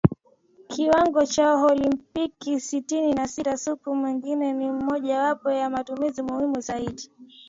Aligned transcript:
kiwango 0.71 1.25
cha 1.25 1.55
Olimpiki 1.71 2.59
Sitini 2.67 3.13
na 3.13 3.27
sita 3.27 3.57
Supu 3.57 4.01
pengine 4.03 4.53
ni 4.53 4.71
mmojawapo 4.71 5.51
ya 5.51 5.69
matumizi 5.69 6.21
muhimu 6.21 6.59
zaidi 6.61 7.09